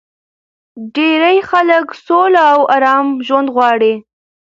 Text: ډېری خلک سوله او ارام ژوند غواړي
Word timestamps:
ډېری 0.95 1.39
خلک 1.49 1.85
سوله 2.05 2.43
او 2.53 2.61
ارام 2.75 3.07
ژوند 3.27 3.47
غواړي 3.55 3.93